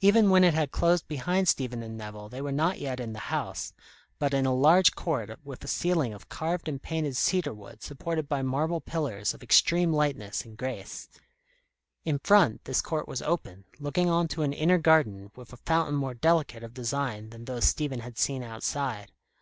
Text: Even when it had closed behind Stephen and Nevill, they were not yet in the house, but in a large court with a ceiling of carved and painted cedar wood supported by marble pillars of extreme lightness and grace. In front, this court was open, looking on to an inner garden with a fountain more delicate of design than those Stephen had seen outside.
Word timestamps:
Even 0.00 0.30
when 0.30 0.44
it 0.44 0.54
had 0.54 0.70
closed 0.70 1.06
behind 1.06 1.46
Stephen 1.46 1.82
and 1.82 1.94
Nevill, 1.98 2.30
they 2.30 2.40
were 2.40 2.50
not 2.50 2.78
yet 2.80 2.98
in 2.98 3.12
the 3.12 3.18
house, 3.28 3.74
but 4.18 4.32
in 4.32 4.46
a 4.46 4.54
large 4.54 4.94
court 4.94 5.38
with 5.44 5.62
a 5.62 5.68
ceiling 5.68 6.14
of 6.14 6.30
carved 6.30 6.70
and 6.70 6.80
painted 6.82 7.18
cedar 7.18 7.52
wood 7.52 7.82
supported 7.82 8.30
by 8.30 8.40
marble 8.40 8.80
pillars 8.80 9.34
of 9.34 9.42
extreme 9.42 9.92
lightness 9.92 10.42
and 10.46 10.56
grace. 10.56 11.10
In 12.02 12.18
front, 12.18 12.64
this 12.64 12.80
court 12.80 13.06
was 13.06 13.20
open, 13.20 13.64
looking 13.78 14.08
on 14.08 14.26
to 14.28 14.40
an 14.42 14.54
inner 14.54 14.78
garden 14.78 15.30
with 15.36 15.52
a 15.52 15.58
fountain 15.58 15.96
more 15.96 16.14
delicate 16.14 16.62
of 16.62 16.72
design 16.72 17.28
than 17.28 17.44
those 17.44 17.66
Stephen 17.66 18.00
had 18.00 18.16
seen 18.16 18.42
outside. 18.42 19.12